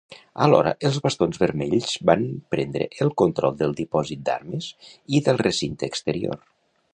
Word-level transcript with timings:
Alhora, 0.43 0.71
els 0.87 0.95
Bastons 1.07 1.41
Vermells 1.43 1.91
van 2.11 2.23
prendre 2.55 2.87
el 3.05 3.13
control 3.23 3.55
del 3.61 3.77
dipòsit 3.81 4.25
d'armes 4.31 4.71
i 5.19 5.23
del 5.29 5.43
recinte 5.47 5.93
exterior. 5.95 6.43